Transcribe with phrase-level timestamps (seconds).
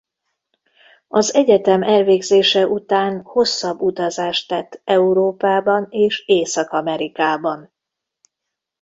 [1.07, 7.71] Az egyetem elvégzése után hosszabb utazást tett Európában és Észak-Amerikában.